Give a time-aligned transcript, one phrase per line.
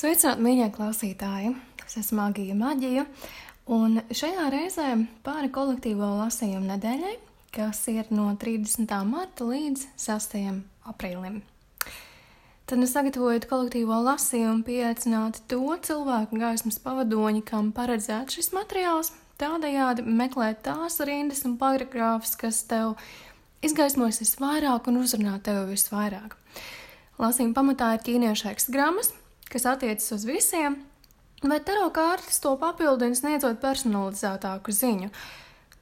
[0.00, 1.48] Sveicināti, mīļie klausītāji!
[1.84, 3.02] Es esmu Magija Maģija,
[3.76, 4.86] un šajā reizē
[5.26, 7.10] pāri kolektīvo lasījumu nedēļai,
[7.52, 8.94] kas ir no 30.
[9.04, 10.38] marta līdz 6.
[10.88, 11.36] aprīlim.
[12.64, 19.12] Tad es sagatavoju kolektīvo lasījumu, pieaicināt to cilvēku gaismas pavadoņu, kam paredzēts šis materiāls,
[19.42, 22.96] tādējādi meklēt tās rindas un paragrāfus, kas tev
[23.60, 26.40] izgaismos visvairāk un uzrunā tevi visvairāk.
[27.20, 29.18] Lasījuma pamatā ir ķīniešu ekstagrammas,
[29.50, 30.78] kas attiecas uz visiem,
[31.42, 35.10] bet taro kārtas to papildina sniedzot personalizētāku ziņu.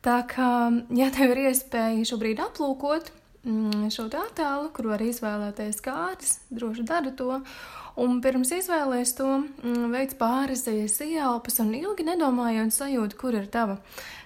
[0.05, 0.51] Tā kā,
[0.95, 3.11] ja tev ir iespēja šobrīd aplūkot
[3.43, 7.41] mm, šo attēlu, kur var izvēlēties kārtas, droši dari to.
[7.99, 13.81] Un pirms izvēlēties to, mm, veids pārizējas ieelpas un ilgi nedomājot sajūtu, kur ir tava.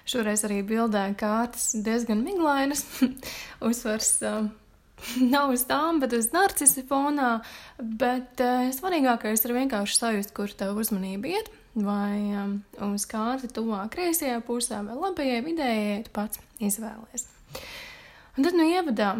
[0.05, 2.85] Šoreiz arī bildē kārtas diezgan miglainas,
[3.67, 4.19] uzsvars
[5.33, 7.35] nav uz tām, bet uz narcisi fonā.
[7.79, 11.51] Bet uh, svarīgākais ir vienkārši sajust, kur tev uzmanība iet.
[11.73, 12.57] Vai um,
[12.93, 17.25] uz kārti tuvāk kreisajā pusē, vai labajai, vidējai, tu pats izvēlies.
[18.37, 19.15] Un tad, nu, ievadā,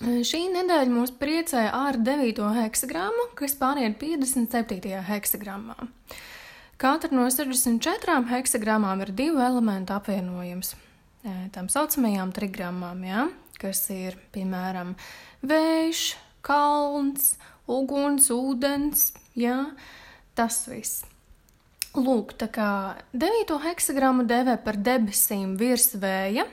[0.00, 2.42] šī nedēļa mūs priecē ar 9.
[2.58, 4.92] heksagramu, kas pāriet 57.
[5.08, 5.88] heksagrammā.
[6.80, 10.74] Katra no 64 heksagrammām ir divu elementu apvienojums.
[11.54, 13.28] Tām saucamajām trigrammām, ja?
[13.60, 14.94] Kas ir piemēram
[15.46, 16.04] vējš,
[16.44, 17.34] kalns,
[17.70, 19.58] uguns, ūdens, jā,
[20.38, 21.04] tas viss.
[21.94, 22.68] Lūk, tā kā
[23.14, 26.48] devīto heksagramu dēvē par debesīm virs vēja,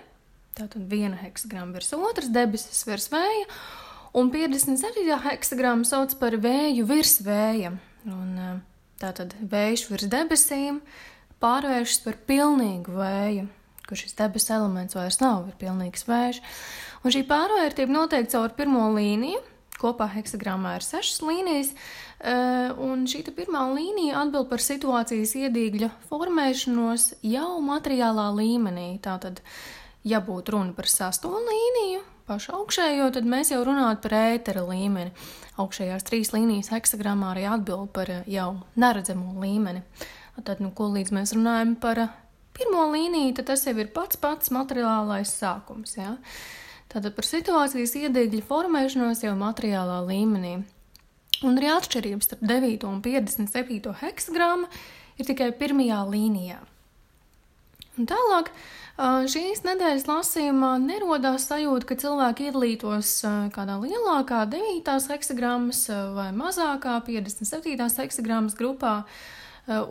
[0.58, 3.48] tātad viena heksagrama virs otras debesis virs vēja,
[4.14, 5.08] un 57.
[5.26, 7.74] heksagramu sauc par vēju virs vēja.
[8.06, 8.62] Un,
[9.02, 10.78] tātad vējš virs debesīm
[11.42, 13.48] pārvēršas par pilnīgu vēju,
[13.92, 16.38] kur šis debesu elements vairs nav, ir pilnīgs vējš.
[17.04, 19.42] Un šī pārvērtība notiek caur pirmo līniju.
[19.82, 21.74] Kopā heksagrammā ir sešas līnijas,
[22.22, 29.02] eh, un šī pirmā līnija atbild par situācijas iedīgļa formēšanos jau materiālā līmenī.
[29.02, 29.42] Tātad,
[30.06, 35.12] ja būtu runa par sasto līniju, pašu augšējo, tad mēs jau runātu par ētera līmeni.
[35.60, 39.84] Augšējās trīs līnijas heksagrammā arī atbild par jau neredzamo līmeni.
[40.46, 42.08] Tad, nu, ko līdz mēs runājam par
[42.62, 45.96] pirmo līniju, tad tas jau ir pats pats materiālais sākums.
[45.98, 46.16] Ja?
[46.92, 50.60] Tātad par situācijas iedīgļu formēšanos jau materiālā līmenī.
[51.42, 54.70] Un arī atšķirības starp 9 un 57 heksagramu
[55.18, 56.60] ir tikai pirmajā līnijā.
[57.98, 58.52] Un tālāk
[59.32, 63.18] šīs nedēļas lasījumā nerodās sajūta, ka cilvēki iedalītos
[63.56, 69.00] kādā lielākā 9 heksagrammas vai mazākā 57 heksagrammas grupā.
[69.02, 69.41] Uh,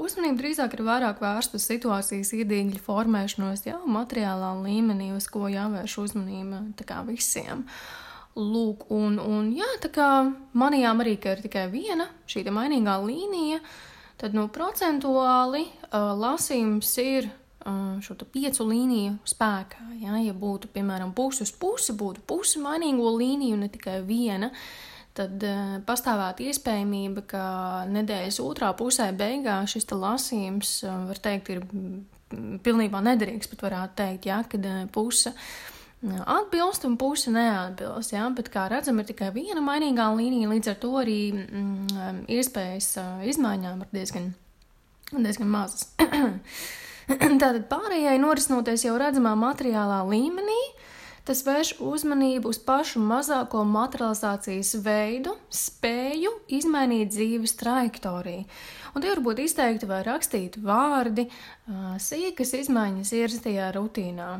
[0.00, 5.96] uzmanība drīzāk ir vairāk vērsta uz situācijas iedīgļu formēšanos jau materiālā līmenī, uz ko jāvērš
[6.04, 7.64] uzmanība kā, visiem.
[8.38, 10.08] Lūk, un, un jā, tā kā
[10.56, 13.58] manījām arī, ka ir tikai viena šī mainīgā līnija,
[14.20, 19.90] tad nu, procentuāli uh, lasījums ir uh, šo piecu līniju spēkā.
[20.02, 24.52] Ja, ja būtu, piemēram, pusi uz pusi, būtu pusi mainīgo līniju, ne tikai viena.
[24.54, 27.42] Uh, tad uh, pastāvētu iespējamība, ka
[27.90, 31.64] nedēļas otrā pusē beigās šis lasījums, uh, var teikt, ir
[32.64, 35.34] pilnībā nederīgs, pat varētu teikt, ja, kad uh, puse
[36.00, 38.14] atbilst un puse neatbilst.
[38.14, 38.28] Ja?
[38.32, 42.94] Bet, kā redzam, ir tikai viena mainīgā līnija, līdz ar to arī mm, iespējas
[43.28, 44.30] izmaiņām ir diezgan,
[45.12, 45.90] diezgan mazas.
[47.10, 50.60] Tātad pārējai norisinoties jau redzamā materiālā līmenī,
[51.28, 58.46] Tas vērš uzmanību uz pašu mazāko materializācijas veidu, spēju izmainīt dzīves trajektoriju.
[58.94, 61.28] Un tie var būt izteikti vai rakstīti vārdi,
[62.02, 64.30] sīkas izmaiņas ierastajā rutīnā.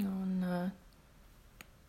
[0.00, 0.46] Un,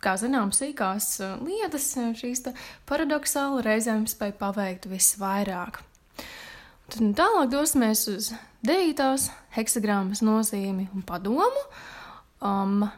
[0.03, 1.87] kā zinām, sīkās lietas
[2.19, 2.45] šīs
[2.89, 5.81] paradoxāli reizēm spēj paveikt visvairāk.
[6.91, 8.33] Tad tālāk dosimies uz
[8.67, 11.63] devītās heksagrammas nozīmi un padomu.
[12.41, 12.89] Um,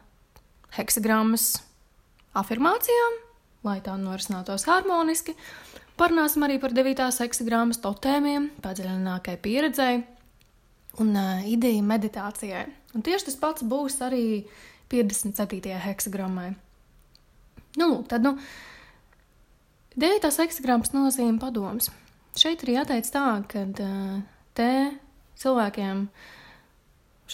[0.77, 1.57] heksagrammas
[2.37, 3.19] afirmācijām,
[3.67, 5.35] lai tā norisinātos harmoniski.
[5.99, 7.05] Parunāsim arī par 9.
[7.21, 10.01] heksagrammas totēmiem, padziļinātākai pieredzei
[11.01, 12.65] un uh, ideju meditācijai.
[12.97, 14.43] Un tieši tas pats būs arī
[14.93, 15.73] 57.
[15.85, 16.51] heksagrammai.
[17.77, 18.35] Nu, lūk, tad, nu,
[19.97, 20.29] 9.
[20.41, 21.91] heksagrams nozīmē padoms.
[22.37, 24.21] Šeit ir jāteic tā, ka uh,
[24.57, 24.71] te
[25.41, 26.31] cilvēkiem uh,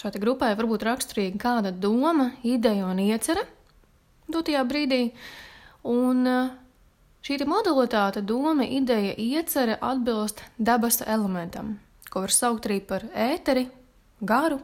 [0.00, 3.42] Šai grupai var būt raksturīga kāda doma, ideja un iecerē
[4.32, 5.00] dotajā brīdī.
[5.84, 6.52] Un eh,
[7.26, 11.74] šī modalitāte, doma, ideja, iecerē atbilst dabas elementam,
[12.08, 13.66] ko var saukt arī par ēteri,
[14.24, 14.62] garu.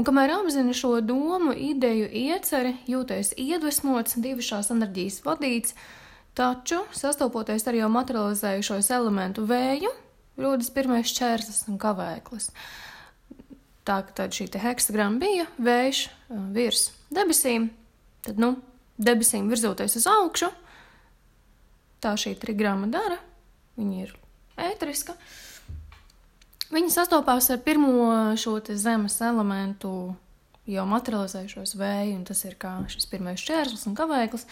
[0.00, 5.76] Un kamēr apzināti šo domu, ideju, ieceri, jūties iedvesmots, divu šās enerģijas vadīts,
[6.32, 9.92] taču sastopoties ar jau materializējušos elementu vēju,
[10.40, 12.48] rodas pirmais čērslis un kavēklis.
[13.82, 16.04] Tā tad šī heksagrama bija vējš
[16.54, 17.70] virs debesīm,
[18.22, 18.54] tad, nu,
[19.02, 20.52] debesīm virzoties uz augšu,
[22.02, 23.18] tā šī trigrama dara,
[23.78, 24.12] viņa ir
[24.70, 25.16] ētriska.
[26.72, 30.14] Viņa sastopās ar pirmo šo zemes elementu,
[30.70, 34.46] jau materializējušos vēju, un tas ir kā šis pirmais čērslis un kavēklis.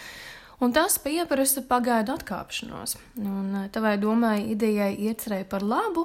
[0.61, 2.99] Un tas pieprasa pagaidu atkāpšanos.
[3.23, 6.05] Un tavai domai, idejai iecerēja par labu,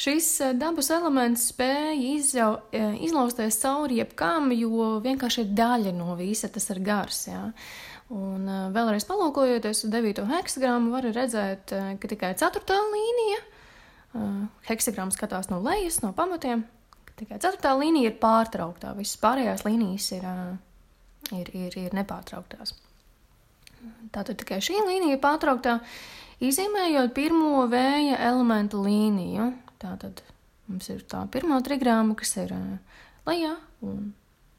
[0.00, 2.50] šis dabas elements spēja izjau,
[3.04, 7.26] izlausties cauri jebkam, jo vienkārši ir daļa no visa, tas ir gars.
[7.30, 7.42] Jā.
[8.14, 10.26] Un vēlreiz palūkojoties uz 9.
[10.28, 12.78] heksagramu, var redzēt, ka tikai 4.
[12.92, 13.40] līnija,
[14.68, 16.66] heksagrams skatās no lejas, no pamatiem,
[17.18, 17.74] tikai 4.
[17.80, 20.26] līnija ir pārtrauktā, visas pārējās līnijas ir,
[21.32, 22.76] ir, ir, ir nepārtrauktās.
[24.14, 25.78] Tātad tikai šī līnija pārtrauktā,
[26.44, 29.50] izzīmējot pirmo vēja elementu līniju.
[29.82, 30.22] Tātad
[30.68, 32.54] mums ir tā pirmā trigrāma, kas ir
[33.26, 33.54] lejā,
[33.84, 34.12] un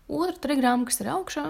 [0.08, 1.48] otra trigrāma, kas ir augšā.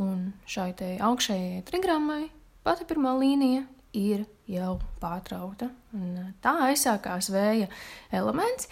[0.00, 2.28] Un šai te augšējai trigrāmai
[2.64, 3.64] pati pirmā līnija
[3.96, 5.70] ir jau pārtrauta.
[5.96, 7.66] Un tā aizsākās vēja
[8.14, 8.68] elements,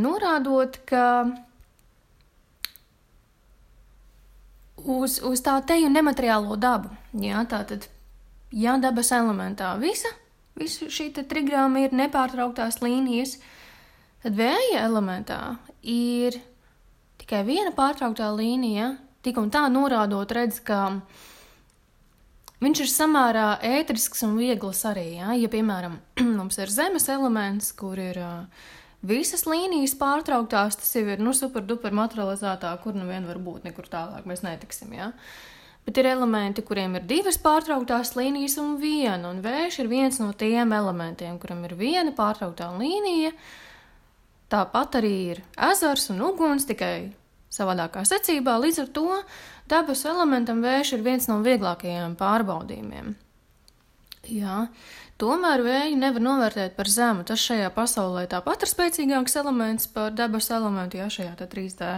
[0.00, 1.04] norādot, ka
[4.76, 6.92] uz, uz tā teju nemateriālo dabu.
[7.16, 7.88] Jā, tā tad,
[8.52, 10.12] ja dabas elementā visa,
[10.58, 13.38] visa šī trigrāma ir nepārtrauktās līnijas,
[14.22, 15.40] tad vēja elementā
[15.82, 16.38] ir
[17.22, 20.98] tikai viena pārtrauktā līnija, tik un tā norādot, redz, ka
[22.62, 25.08] viņš ir samērā ētrisks un viegls arī.
[25.20, 25.98] Ja, ja piemēram,
[26.38, 28.68] mums ir zemes elements, kur ir uh,
[29.06, 33.66] visas līnijas pārtrauktās, tas jau ir nu, super duper materializētā, kur nu vien var būt,
[33.68, 34.94] nekur tālāk mēs netiksim.
[34.98, 35.12] Ja?
[35.82, 40.30] Bet ir elementi, kuriem ir divas pārtrauktās līnijas un viena, un vējš ir viens no
[40.38, 43.32] tiem elementiem, kuram ir viena pārtrauktā līnija.
[44.52, 45.42] Tāpat arī ir
[45.72, 47.10] ezers un uguns, tikai
[47.52, 48.54] savādākā secībā.
[48.62, 49.08] Līdz ar to
[49.70, 53.14] dabas elementam vējš ir viens no vieglākajiem pārbaudījumiem.
[54.30, 54.66] Jā,
[55.22, 57.24] tomēr vēju nevar novērtēt par zemu.
[57.28, 61.92] Tas šajā pasaulē tāpat ir spēcīgāks elements par dabas elementu, jā, šajā 3D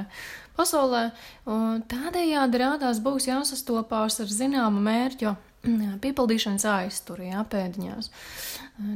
[0.58, 1.08] pasaulē.
[1.50, 5.32] Un tādējādi rādās būs jāsastopās ar zināmu mērķu
[6.04, 8.10] piepildīšanas aizturi, jā, pēdiņās.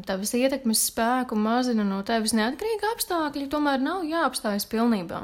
[0.09, 5.23] Tavas ietekmes spēku mazina no tevis neatkarīga apstākļi, tomēr nav jāapstājas pilnībā.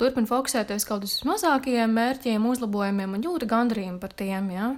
[0.00, 4.72] Turpin fokusēties kaut uz mazākajiem mērķiem, uzlabojumiem un jūta gandarījumu par tiem, jā.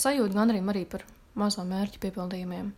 [0.00, 1.06] Sajūta gandarījumu arī par
[1.40, 2.70] mazo mērķu piepildījumiem.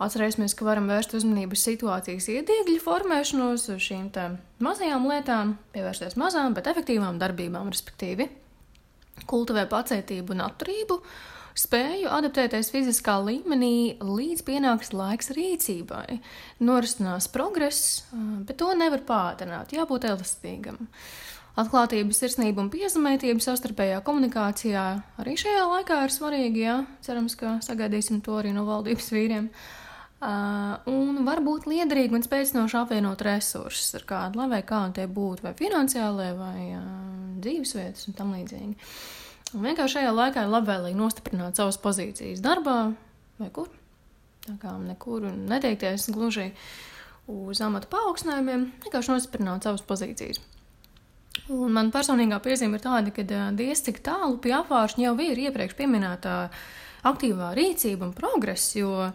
[0.00, 4.06] Atcerēsimies, ka varam vērst uzmanību uz situācijas iedīgļu formēšanos, uz šīm
[4.64, 8.30] mazajām lietām, pievērsties mazām, bet efektīvām darbībām, respektīvi,
[9.28, 10.96] kultivē pacietību un atturību,
[11.60, 16.20] spēju adaptēties fiziskā līmenī, līdz pienāks laiks rīcībai.
[16.64, 18.06] Norisinās progress,
[18.48, 20.86] bet to nevar pātrināt, jābūt elastīgam.
[21.60, 24.84] Atklātība, sirsnība un piezemētība savstarpējā komunikācijā
[25.20, 26.60] arī šajā laikā ir svarīga.
[26.60, 26.76] Jā.
[27.04, 29.50] Cerams, ka sagaidīsim to arī no valdības vīriem.
[30.20, 35.06] Uh, un var būt liederīgi un spēcinoši apvienot resursus ar kādu, lai vai kā tie
[35.08, 36.84] būtu, vai finansiālie, vai uh,
[37.40, 38.90] dzīvesvietas un tam līdzīgi.
[39.56, 42.76] Un vienkārši šajā laikā ir labvēlīgi nostiprināt savas pozīcijas darbā
[43.40, 43.72] vai kur.
[44.44, 46.50] Tā kā nekur neteikties gluži
[47.30, 50.40] uz amata paaugstinājumiem, vienkārši nostiprināt savas pozīcijas.
[51.50, 53.24] Un man personīgā piezīme ir tāda, ka
[53.58, 56.34] diez cik tālu pie apvāršņa jau ir iepriekš pieminētā
[57.10, 59.10] aktīvā rīcība un progress, jo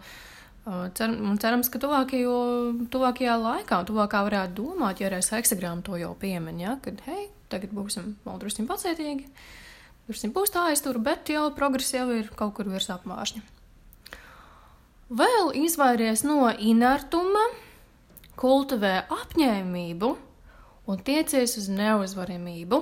[0.97, 2.39] cer, cerams, ka tuvākajo,
[2.91, 7.71] tuvākajā laikā, tuvākā varētu domāt, ja reiz heksagrāma to jau piemin, ja, kad, hei, tagad
[7.77, 9.29] būsim vēl drusciņ pacietīgi,
[10.09, 13.45] drusciņ būs tā aiztur, bet jau progress jau ir kaut kur virs apvāršņa.
[15.15, 17.47] Vēl izvairies no inertuma,
[18.35, 20.15] kultivē apņēmību
[20.89, 22.81] un tiecies uz neuzvaramību.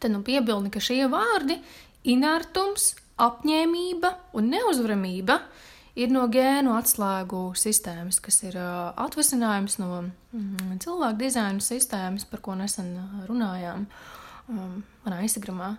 [0.00, 1.58] Tad nu piebildi, ka šie vārdi-
[2.14, 5.40] inertums, apņēmība un neuzvaramība
[5.96, 12.40] ir no gēnu atslēgu sistēmas, kas ir uh, atvasinājums no mm, cilvēku dizaina sistēmas, par
[12.44, 12.92] ko nesen
[13.28, 13.86] runājām
[14.48, 15.76] um, manā Instagramā.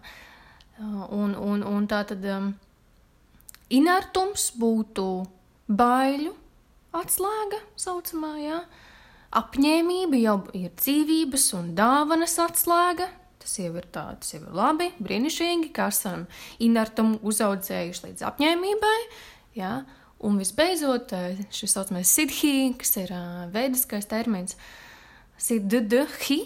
[0.77, 2.51] Uh, un, un, un tā tad um,
[3.69, 5.07] inertums būtu
[5.69, 6.33] baiļu
[6.97, 8.61] atslēga saucamā, jā.
[8.61, 8.85] Ja?
[9.35, 13.09] Apņēmība jau ir dzīvības un dāvanas atslēga.
[13.41, 16.25] Tas jau ir tā, tas jau ir labi, brīnišķīgi, ka esam
[16.63, 18.97] inertumu uzaudzējuši līdz apņēmībai.
[19.59, 19.71] Ja?
[20.27, 24.57] Un visbeidzot, eh, šis saucamais sidhi, kas ir uh, veidiskais termins,
[25.37, 26.39] sidhi.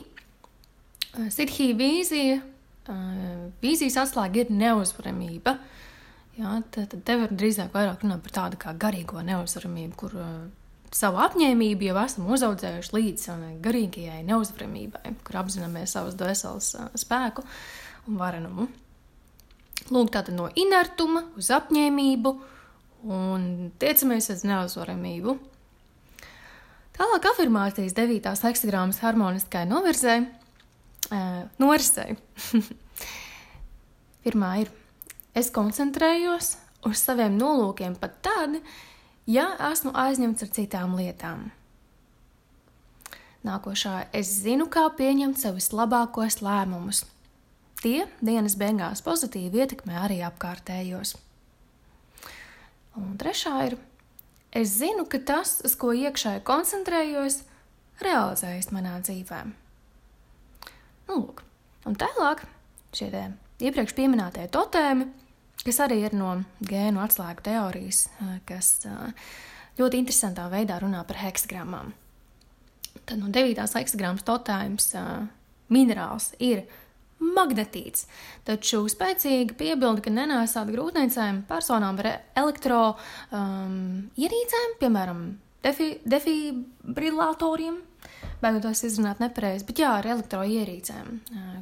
[1.31, 5.57] Sidhi vīzija, uh, vīzijas atslēga ir neuzvaramība.
[6.37, 6.59] Ja?
[6.71, 10.17] Tad, tad te var drīzāk vairāk runāt par tādu kā garīgo neuzvaramību, kur
[10.95, 13.27] savu apņēmību jau esam uzauguši līdz
[13.63, 17.45] garīgajai neuzvaramībai, kur apzināmies savas dvēseles spēku
[18.09, 18.67] un varenumu.
[19.91, 22.35] Lūk, tātad no inertuma uz apņēmību
[23.11, 25.37] un tiecamies uz neuzvaramību.
[26.97, 28.29] Tālāk afirmācijas 9.
[28.45, 32.13] heksagrāmas harmoniskai novirzē, uh, norisei.
[34.25, 34.69] Pirmā ir,
[35.33, 36.53] es koncentrējos
[36.85, 38.59] uz saviem nolūkiem pat tad,
[39.31, 41.49] ja esmu aizņemts ar citām lietām.
[43.47, 47.05] Nākošā, es zinu, kā pieņemt savus labākos lēmumus.
[47.81, 51.15] Tie dienas beigās pozitīvi ietekmē arī apkārtējos.
[52.99, 53.77] Un trešā ir,
[54.53, 57.39] es zinu, ka tas, uz ko iekšēji koncentrējos,
[58.03, 59.41] realizējas manā dzīvē.
[61.07, 61.41] Nu, lūk,
[61.89, 62.45] un tālāk
[62.93, 63.09] šie
[63.63, 65.09] iepriekš minētie totēmi
[65.65, 68.05] kas arī ir no gēnu atslēgu teorijas,
[68.49, 68.73] kas
[69.79, 71.93] ļoti interesantā veidā runā par heksagrammām.
[73.05, 73.61] Tad no 9.
[73.77, 74.91] heksagrāmas totājums
[75.71, 76.65] minerāls ir
[77.21, 78.07] magnetīts,
[78.47, 82.81] taču spēcīga piebilde, ka nenēsāt grūtniecēm personām ar elektro
[83.29, 85.21] um, ierīcēm, piemēram,
[85.63, 87.77] defi, defibrilatoriem,
[88.41, 91.19] beigoties izrunāt nepareizi, bet jā, ar elektroierīcēm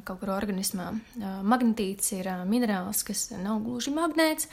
[0.07, 0.91] kaut kur organismā.
[1.43, 4.49] Magnetīts ir minerāls, kas nav gluži magnēts,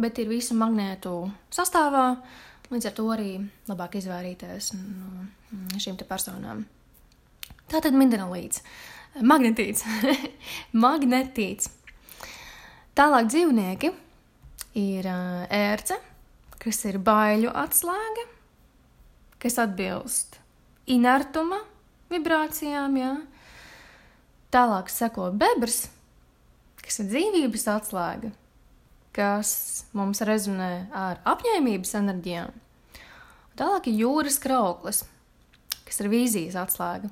[0.00, 1.14] bet ir visu magnētu
[1.54, 2.06] sastāvā.
[2.70, 3.32] Līdz ar to arī
[3.66, 6.64] labāk izvairīties no šīm personām.
[7.70, 8.62] Tā tad minerālīts,
[9.22, 9.86] magnetīts,
[10.84, 11.70] magnetīts.
[12.98, 13.92] Tālāk dzīvnieki
[14.78, 15.98] ir ērce,
[16.62, 18.26] kas ir baiļu atslēga,
[19.42, 20.39] kas atbilst
[20.90, 21.60] inertuma
[22.10, 22.96] vibrācijām.
[22.98, 23.14] Jā.
[24.50, 25.84] Tālāk seko bebrs,
[26.82, 28.32] kas ir dzīvības atslēga,
[29.14, 29.52] kas
[29.96, 32.56] mums rezonē ar apņēmības enerģijām.
[33.60, 35.04] Tālāk ir jūras krauklis,
[35.86, 37.10] kas ir vīzijas atslēga.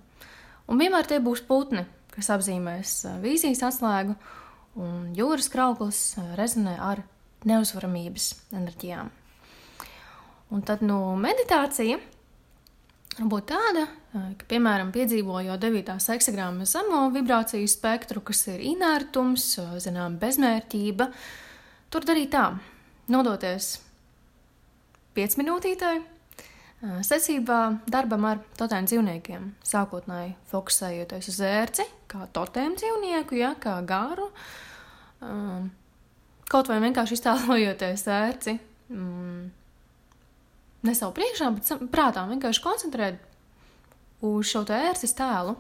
[0.69, 4.17] Un vienmēr tie būs putni, kas apzīmēs vīzijas atslēgu,
[4.79, 6.03] un jūras krauklis
[6.39, 7.05] rezonē ar
[7.49, 9.11] neuzvaramības enerģijām.
[10.49, 11.17] Un tad no
[13.19, 13.87] meditācija būtu tāda,
[14.39, 15.99] ka, piemēram, piedzīvojot 9.
[15.99, 21.09] seksagrāma zemo vibrāciju spektru, kas ir inertums, zinām, bezmērķība,
[21.91, 22.59] tur darīt tā,
[23.09, 23.81] nodoties
[25.15, 25.99] 5 minūtītei
[27.03, 34.31] secībā darbam ar totēm dzīvniekiem, sākotnēji fokusējoties uz ērci, kā totēm dzīvnieku, ja, kā garu,
[36.49, 38.59] kaut vai vienkārši iztēlojoties ērci.
[38.95, 39.58] Mm,
[40.87, 43.23] ne savu priekšā, bet prātā vienkārši koncentrēt
[44.25, 45.57] uz šo ērces tēlu.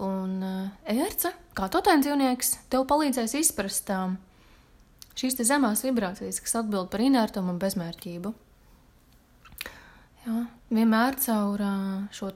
[0.00, 4.16] Un uh, ērce, kā totēns dzīvnieks, tev palīdzēs izprast um,
[5.18, 8.32] šīs zemās vibrācijas, kas atbild par inertumu un bezmērķību.
[10.24, 10.38] Jā,
[10.72, 11.84] vienmēr caur uh,
[12.16, 12.32] šo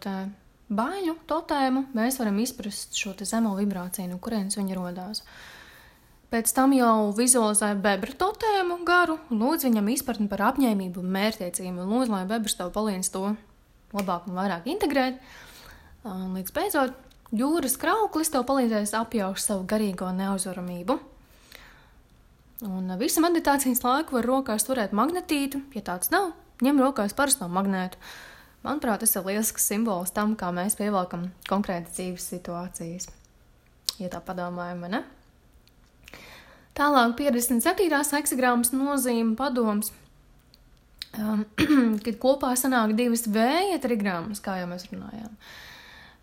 [0.75, 5.25] baiļu totēmu mēs varam izprast šo zemo vibrāciju, no kurienes viņa radās.
[5.25, 5.64] Uh,
[6.35, 11.85] Pēc tam jau vizualizēja bebra totēmu garu, un lūdzu viņam izpratni par apņēmību un mērķtiecību,
[11.85, 13.23] un lūdzu, lai bebrs tev palīdz to
[13.95, 15.23] labāk un vairāk integrēt.
[16.03, 16.99] Līdz beidzot,
[17.31, 20.99] jūras krauklis tev palīdzēs apjaust savu garīgo neuzvaramību.
[22.67, 26.33] Un visu meditācijas laiku var rokās turēt magnetītu, ja tāds nav,
[26.67, 28.03] ņem rokās parasto magnētu.
[28.67, 33.13] Manuprāt, tas ir lielisks simbols tam, kā mēs pievelkam konkrētas dzīves situācijas.
[34.03, 35.07] Ja tā padomājam, ne?
[36.75, 37.87] Tālāk 57.
[38.17, 39.93] heksagrāmas nozīme padoms,
[41.19, 41.45] um,
[42.05, 45.37] kad kopā sanāk divas vēja trigrammas, kā jau mēs runājām.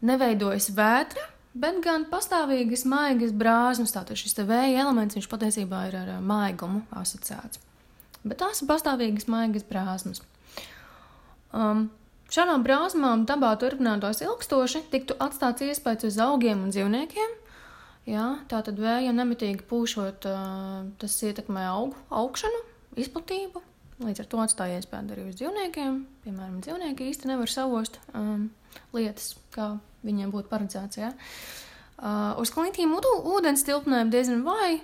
[0.10, 1.24] Neveidojas vētra,
[1.56, 3.96] bet gan pastāvīgas maigas brāzmas.
[3.96, 7.62] Tātad šis vēja elements, viņš patiesībā ir ar maigumu asociēts.
[8.28, 10.20] Bet tās ir pastāvīgas maigas brāzmas.
[11.56, 11.88] Um,
[12.32, 17.38] šādām brāzmām dabā turpinātos ilgstoši, tiktu atstāts iespējas uz augiem un dzīvniekiem,
[18.10, 20.26] Jā, tā tad vējam nemitīgi pūšot,
[21.02, 22.64] tas ietekmē augu augšanu,
[22.98, 23.62] izplatību.
[24.02, 26.00] Līdz ar to atstāja iespēju arī uz dzīvniekiem.
[26.24, 28.48] Piemēram, dzīvnieki īsti nevar savost um,
[28.96, 30.98] lietas, kā viņiem būtu paredzēts.
[30.98, 31.12] Ja?
[32.02, 34.80] Uh, uz klintīm ūdens tilpnēm diezgan vai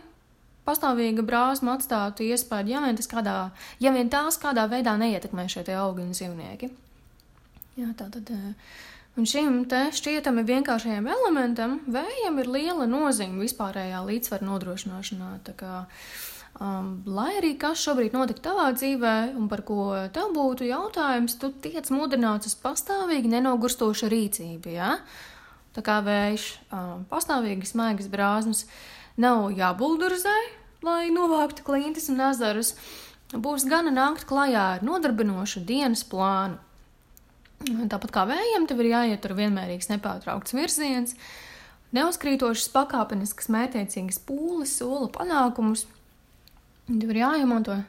[0.67, 3.37] pastāvīga brāzma atstātu iespēju, ja vien, kādā,
[3.81, 6.69] ja vien tās kādā veidā neietekmē šie augi un dzīvnieki.
[7.81, 8.29] Jā, tā tad.
[8.29, 8.77] Uh,
[9.17, 15.29] Un šim te šķietami vienkāršajam elementam vējam ir liela nozīme vispārējā līdzsvara nodrošināšanā.
[15.57, 15.79] Kā,
[16.61, 21.49] um, lai arī kas šobrīd notika tavā dzīvē, un par ko tev būtu jautājums, tu
[21.65, 24.75] tiec mudināts uz pastāvīgi nenogurstošu rīcību.
[24.75, 24.99] Ja?
[25.73, 28.67] Tā kā vējš, um, pastāvīgi smaigas brāzmas,
[29.17, 30.37] nav jābuldurzē,
[30.85, 32.75] lai novāktu klintis un ezerus.
[33.33, 36.61] Būs gana nākt klajā ar nodarbinošu dienas plānu
[37.65, 41.15] Tāpat kā vējam, tev ir jāietur vienmērīgs, nepārtraukts virziens,
[41.95, 45.87] neuzkrītošas, pakāpeniskas, mētiecīgas pūles, sola panākumus.
[46.87, 47.79] Tev ir jāiemanto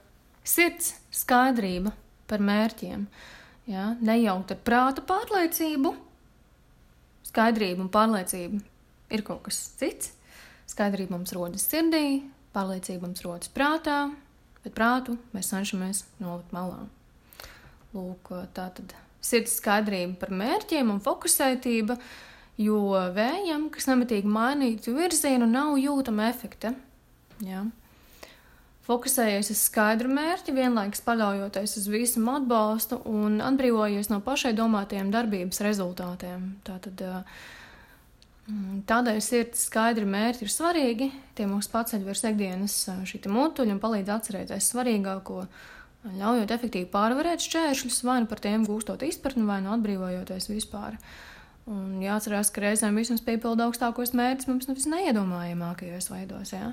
[0.49, 1.93] sirds skaidrība
[2.31, 3.05] par mērķiem.
[3.69, 3.93] Ja?
[4.01, 5.93] Nejaukt ar prāta pārliecību.
[7.29, 8.63] Skaidrība un pārliecība
[9.13, 10.15] ir kaut kas cits.
[10.69, 12.23] Skaidrība mums rodas sirdī,
[12.57, 14.09] pārliecība mums rodas prātā,
[14.65, 16.83] bet prātu mēs cenšamies nolikt malā.
[17.95, 18.97] Lūk, tā tad
[19.29, 21.99] sirds skaidrība par mērķiem un fokusētība,
[22.59, 22.81] jo
[23.15, 26.75] vējam, kas nemitīgi mainītu virzienu, nav jūtama efekta.
[27.45, 27.67] Ja?
[28.89, 35.61] Fokusējies uz skaidru mērķi, vienlaikus paļaujoties uz visu atbalstu un atbrīvojies no pašai domātajiem darbības
[35.67, 36.55] rezultātiem.
[36.65, 37.03] Tātad,
[38.49, 41.11] mm, Tādēļ sirds skaidri mērķi ir svarīgi.
[41.37, 45.43] Tie mūs paceļ virs ikdienas šī mutuļa un palīdz atcerēties svarīgāko,
[46.07, 50.99] ļaujot efektīvi pārvarēt šķēršļus, vai nu par tiem gūstot izpratni, vai nu atbrīvojoties vispār.
[51.69, 56.55] Un jāatcerās, ka reizēm vismaz piepilda augstākos mērķus mums nevis neiedomājamākajos veidos.
[56.55, 56.71] Ja?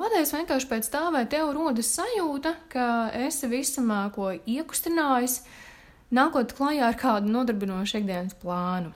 [0.00, 2.86] Vadies vienkārši pēc tā, vai tev rodas sajūta, ka
[3.26, 5.42] esi visamā ko iekustinājis,
[6.14, 8.90] nākot klajā ar kādu nodarbinošu ikdienas plānu.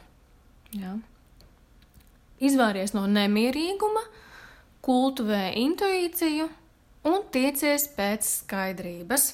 [0.74, 0.96] Ja?
[2.42, 4.02] Izvāries no nemierīguma,
[4.84, 6.48] kultivē intuīciju
[7.06, 9.30] un tiecies pēc skaidrības.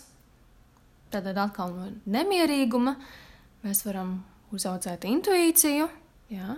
[1.15, 2.97] Tad atkal no nemierīguma
[3.65, 4.19] mēs varam
[4.55, 5.89] uzaugt intuīciju,
[6.35, 6.57] ja?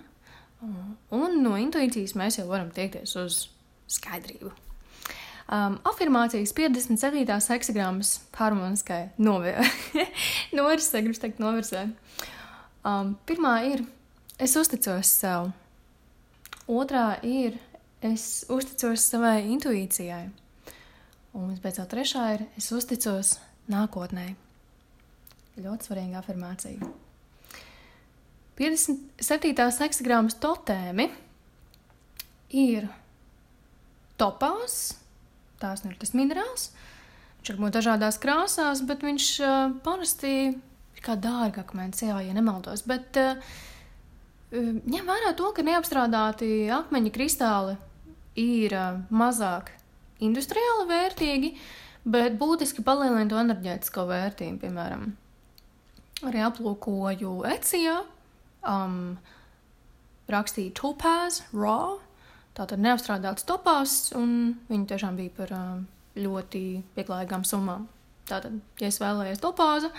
[1.15, 3.43] un no intuīcijas mēs jau varam tiekties uz
[3.93, 4.53] skaidrību.
[5.47, 7.23] Um, afirmācijas 57.
[7.53, 11.85] hexagrammas harmoniskai novirzē, gribas teikt, novirzē.
[12.87, 13.85] Um, pirmā ir,
[14.43, 15.53] es uzticos sev.
[16.67, 17.61] Otrā ir,
[18.03, 20.25] es uzticos savai intuīcijai.
[21.37, 23.37] Un visbeidzot, trešā ir, es uzticos
[23.69, 24.31] nākotnē.
[25.61, 26.93] Ļoti svarīga afirmācija.
[28.57, 29.53] 57.
[29.85, 31.11] hexagrammas totēmi
[32.57, 32.89] ir
[34.17, 34.95] topās
[35.61, 36.71] tās nu ir tas minerāls.
[37.41, 42.83] Viņš var būt dažādās krāsās, bet viņš uh, parasti ir kā dārgakmens, jā, ja nemaldos.
[42.89, 43.41] Bet uh,
[44.53, 47.77] ņem vērā to, ka neapstrādāti akmeņa kristāli
[48.41, 49.73] ir uh, mazāk
[50.25, 51.53] industriāli vērtīgi,
[52.09, 54.61] bet būtiski palielina to enerģētisko vērtību.
[54.63, 55.09] Piemēram,
[56.29, 57.99] arī aplūkoju Ecijā,
[58.67, 59.17] um,
[60.33, 61.99] rakstīja Topaz Raw,
[62.57, 65.53] tātad neapstrādāts topās, un viņi tiešām bija par
[66.17, 66.63] ļoti
[66.97, 67.87] pieklājīgām summām.
[68.27, 69.93] Tātad, ja es vēlējos topāzu,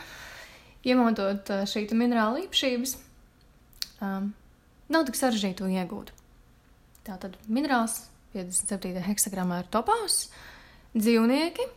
[0.88, 2.98] iemantot šī minerāla īpašības,
[4.04, 4.34] um,
[4.92, 6.12] nav tik sarežģīti to iegūt.
[7.08, 8.02] Tātad minerāls
[8.34, 8.98] 57.
[9.08, 10.28] heksagramā ir topās,
[10.98, 11.68] dzīvnieki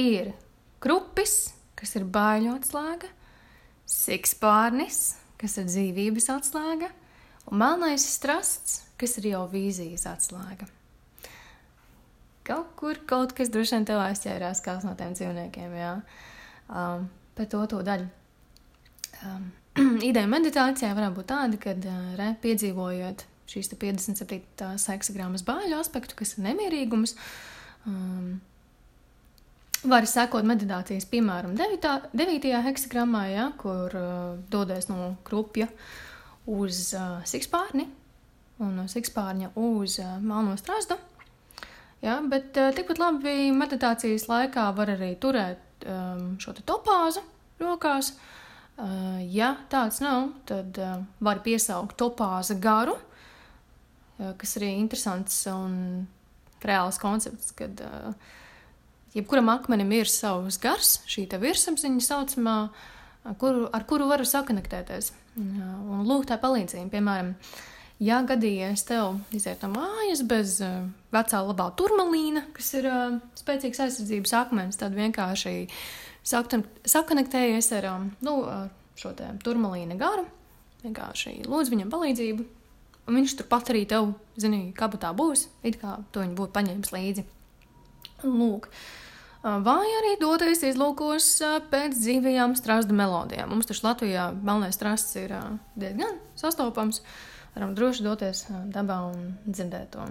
[0.00, 0.32] ir
[0.82, 3.10] krupis, kas ir bāļu atslēga,
[3.90, 5.02] sikspārnis,
[5.40, 6.90] kas ir dzīvības atslēga,
[7.50, 10.68] un melnais strasts, kas ir jau vīzijas atslēga.
[12.44, 15.94] Kaut kur kaut kas droši vien tev aizķērās kāds no tiem dzīvniekiem, jā.
[16.68, 18.08] Um, par to to daļu.
[19.24, 19.46] Um,
[20.10, 24.72] ideja meditācijā varētu būt tāda, ka uh, re, piedzīvojot šīs 57.
[24.80, 27.16] seksagrammas bāļu aspektu, kas ir nemierīgums,
[27.86, 28.40] um,
[29.84, 32.06] Var sekot meditācijas, piemēram, 9.
[32.16, 32.52] 9.
[32.64, 35.66] heksagrammā, ja, kur uh, dodies no krupja
[36.48, 37.84] uz uh, sikspārni,
[38.64, 40.96] un no sikspārņa uz uh, melno strastu.
[42.00, 47.20] Ja, bet uh, tikpat labi meditācijas laikā var arī turēt um, šo topāzu
[47.60, 48.14] rokās.
[48.80, 53.13] Uh, ja tāds nav, tad uh, var piesaukt topāza garu, uh,
[54.40, 55.76] kas arī interesants un
[56.64, 58.14] reāls koncepts, kad uh,
[59.16, 62.56] jebkuram akmenim ir savs gars, šī virsapziņa saucamā,
[63.40, 65.12] kuru, ar kuru varu sakonektēties.
[65.36, 67.34] Un lūk, tā palīdzība, piemēram,
[68.02, 70.56] Ja gadījies tev iziet no mājas bez
[71.14, 75.68] vecā labā turmalīna, kas ir uh, spēcīgs aizsardzības akmens, tad vienkārši
[76.26, 77.86] sakonektējies ar,
[78.24, 80.26] nu, ar šo turmalīna garu,
[80.82, 82.48] vienkārši lūdz viņam palīdzību,
[83.08, 87.24] un viņš turpat arī tev, zini, kabatā būs, it kā to viņš būtu paņēmis līdzi.
[88.24, 88.70] Lūk.
[89.44, 91.26] Vai arī doties izlūkos
[91.68, 93.50] pēc dzīvajām strāstu melodijām.
[93.52, 95.34] Mums taču Latvijā melnais strasts ir
[95.76, 97.02] diezgan sastopams.
[97.54, 100.06] Varam droši doties dabā un dzirdēt to.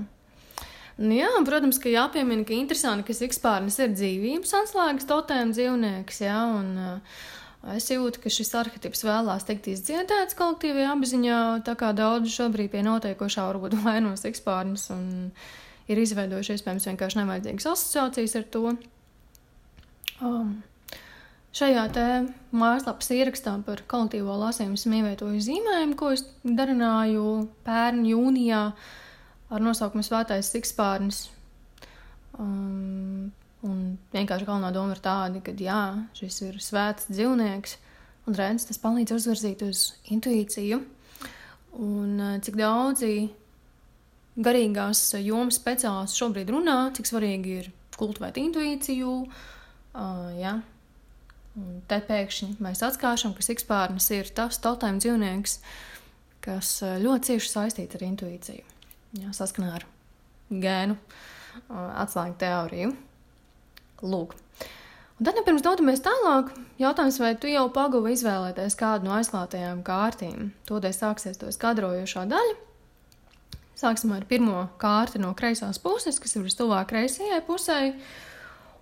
[1.02, 6.38] Nu, jā, protams, ka jāpiemina, ka interesanti, ka sikspārnis ir dzīvības atslēgas totēm dzīvnieks, jā,
[6.54, 7.24] un uh,
[7.72, 12.84] es jūtu, ka šis arhetips vēlās tikt izdziedēts kolektīvajā apziņā, tā kā daudz šobrīd pie
[12.86, 15.08] notiekošā varbūt vaino sikspārnis un
[15.88, 18.76] ir izveidojuši iespējams vienkārši nevajadzīgas asociācijas ar to.
[20.24, 20.54] Um,
[21.54, 21.84] Šajā
[22.58, 27.26] mājaslapas ierakstā par kolektīvo lasījumu esmu ievietojis zīmējumu, ko es darināju
[27.68, 28.62] pērn jūnijā
[29.54, 31.28] ar nosaukumu Svētais Sikspārnis.
[32.42, 33.30] Um,
[33.64, 35.84] un vienkārši galvenā doma ir tāda, ka jā,
[36.18, 37.78] šis ir svēts dzīvnieks,
[38.28, 40.82] un redzes tas palīdz uzvirzīt uz intuīciju.
[41.84, 43.14] Un uh, cik daudzi
[44.44, 49.16] garīgās jomas speciālisti šobrīd runā, cik svarīgi ir kultivēt intuīciju.
[49.94, 50.58] Uh, jā.
[51.58, 55.60] Un te pēkšņi mēs atklājam, ka sikspārnis ir tas totēm dzīvnieks,
[56.46, 58.70] kas uh, ļoti cieši saistīts ar intuīciju.
[59.22, 59.88] Jā, saskanā ar
[60.50, 60.98] gēnu
[61.70, 62.94] atslēgu teoriju.
[64.04, 64.36] Lūk.
[65.20, 66.50] Un tad, nu, pirms dodamies tālāk,
[66.82, 70.50] jautājums, vai tu jau pagaidi izvēlēties kādu no aizklātajām kārtīm?
[70.68, 72.56] Todēļ sāksies to skadrojošā daļa.
[73.80, 77.78] Sāksim ar pirmo kārti no kreisās puses, kas ir vistuvāk kreisajai pusē.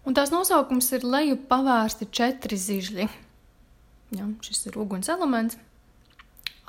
[0.08, 3.08] Un tās nosaukums ir leju pavērsti četri zižļi.
[4.18, 5.60] Ja, šis ir uguns elements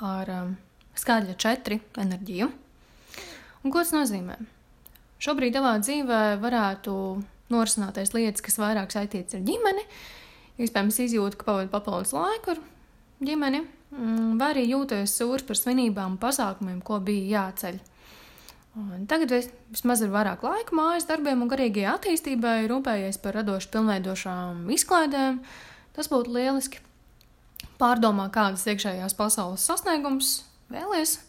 [0.03, 0.55] ar um,
[0.97, 2.49] skaļa četri enerģiju.
[3.63, 4.37] Un ko tas nozīmē?
[5.23, 6.93] Šobrīd tavā dzīvē varētu
[7.53, 9.85] norisināties lietas, kas vairāk saistītas ar ģimeni.
[10.61, 12.61] Iespējams, izjūta, ka pavadīja papildus laiku ar
[13.23, 13.63] ģimeni,
[13.93, 17.81] mm, vai arī jūties sūrs par svinībām un pasākumiem, ko bija jāceļ.
[18.83, 23.69] Un tagad es vismaz ir vairāk laika mājas darbiem un garīgajai attīstībai, rūpējies par radošu
[23.73, 25.43] pilnveidošām izklaidēm.
[25.93, 26.81] Tas būtu lieliski.
[27.77, 30.39] Pārdomā, kādas iekšējās pasaules sasniegums
[30.73, 31.19] vēlies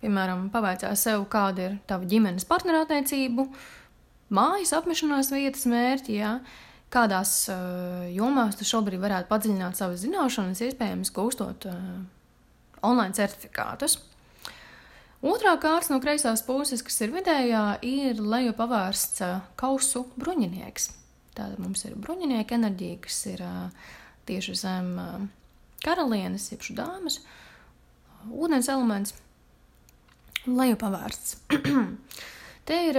[0.00, 3.44] Piemēram, pavaicā sev, kāda ir tava ģimenes partnerattiecību,
[4.34, 6.34] mājas apmešanās vietas mērķi, jā,
[6.94, 11.82] kādās uh, jomās tu šobrīd varētu padziļināt savas zināšanas, iespējams, gūstot uh,
[12.86, 13.98] online certifikātus.
[15.20, 20.90] Otrā kārta no kreisās puses, kas ir vidējā, ir leju pavērsts uh, kausu bruņinieks.
[21.36, 23.92] Tāda mums ir bruņinieka enerģija, kas ir uh,
[24.30, 25.20] tieši zem uh,
[25.84, 27.20] karalienes, jeb dāmas,
[28.30, 29.14] ūdens elements
[30.48, 31.38] lejupavērsts.
[32.70, 32.96] Te ir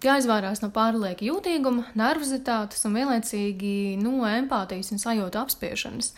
[0.00, 6.14] jāizvairās no pārlieka jūtīguma, nervozitātes un vienlaicīgi no empātijas un sajūta apspiešanas.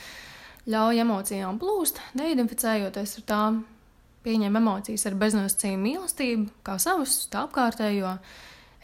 [0.71, 3.57] Ļauj emocijām plūst, neidentificējoties ar tām,
[4.23, 8.13] pieņem emocijas ar beznosacījumu mīlestību, kā savus, tā apkārtējo.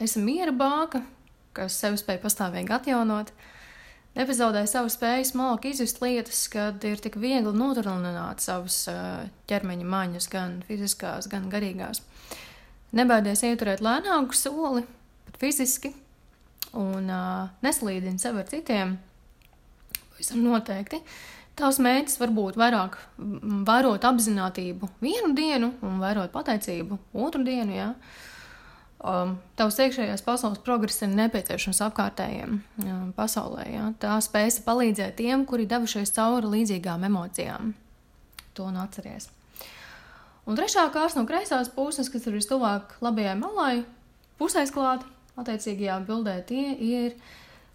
[0.03, 1.05] Esmu miera bāka,
[1.55, 3.31] kas sevi spēj pastāvīgi atjaunot.
[4.19, 8.83] Nepazaudēja savu spēju smalki izjust lietas, kad ir tik viegli noturlināt savus
[9.47, 12.03] ķermeņa maņas, gan fiziskās, gan garīgās.
[12.97, 14.85] Nebaidies ieturēt lēnāku soli,
[15.27, 15.91] pat fiziski,
[16.79, 18.95] un uh, neslīdini sevi ar citiem.
[20.09, 21.03] Pavisam noteikti.
[21.59, 22.97] Tavs mērķis var būt vairāk
[23.67, 27.75] vērot apziņotību vienu dienu un vērot pateicību otru dienu.
[27.75, 27.89] Ja?
[28.99, 33.67] Um, tavs iekšējās pasaules progress ir nepieciešams apkārtējiem um, pasaulē.
[33.75, 33.89] Ja?
[34.01, 37.75] Tā spēja palīdzēt tiem, kuri devušies cauri līdzīgām emocijām.
[38.59, 39.29] To nu atceries.
[40.49, 43.83] Un trešā kārta no kreisās puses, kas ir vistuvāk labajai malai,
[44.41, 45.05] pusēs klāta,
[45.37, 47.19] attiecīgajā bildē, tie ir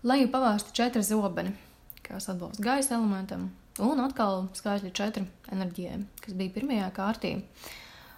[0.02, 1.54] leju pavērsti četri zobeni,
[2.02, 7.36] kas atbilst gaisa elementam, un atkal skaitļi četri enerģijai, kas bija pirmajā kārtī.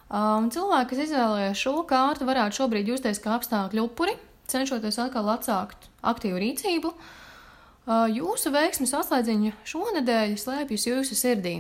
[0.05, 4.15] Um, cilvēki, kas izvēlējās šo kārtu, varētu šobrīd justies kā apstākļu upuri,
[4.47, 6.95] cenšoties atkal atsākt aktīvu rīcību.
[6.95, 11.57] Uh, jūsu veiksmes atslēdziņa šonadēļ slēpjas jūsu sirdī.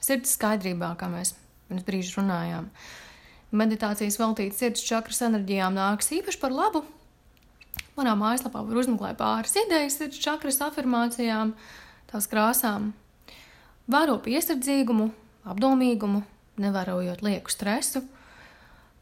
[0.00, 1.36] Sirds skaidrībā, kā mēs
[1.68, 2.68] pirms brīža runājām.
[3.54, 6.82] Meditācijas veltītas sirds čakras enerģijām nāks īpaši par labu.
[7.94, 11.54] Manā mājaslapā var uzmeklēt pāris idejas sirds čakras afirmācijām,
[12.10, 12.90] tās krāsām.
[13.90, 15.10] Vēro piesardzīgumu,
[15.46, 16.24] apdomīgumu,
[16.58, 18.02] nevērojot lieku stresu,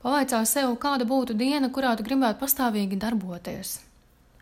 [0.05, 3.79] pavaicā sev, kāda būtu diena, kurā tu gribētu pastāvīgi darboties.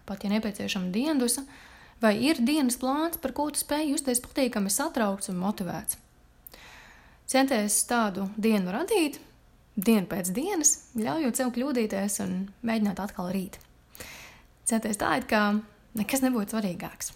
[0.09, 1.45] Pat ja nepieciešama diendusa,
[2.03, 6.01] vai ir dienas plāns, par ko tu spēj justies patīkami satraukts un motivēts.
[7.31, 9.21] Centies tādu dienu radīt,
[9.79, 12.33] dienu pēc dienas, ļaujot sev kļūdīties un
[12.66, 13.61] mēģināt atkal rīt.
[14.66, 15.45] Centies tā, it kā
[15.99, 17.12] nekas nebūtu svarīgāks.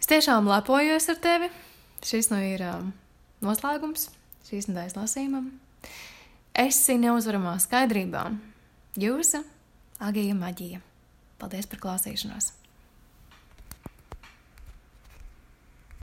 [0.00, 1.50] Es tiešām lepojos ar tevi.
[2.06, 2.92] Šis nu ir um,
[3.44, 4.08] noslēgums
[4.48, 5.50] šīs nedēļas lasījumam.
[6.58, 8.24] Esi neuzvaramā skaidrībā.
[8.98, 9.42] Jūsu
[10.00, 10.80] Agija Maģija.
[11.38, 12.54] Paldies par klausīšanos!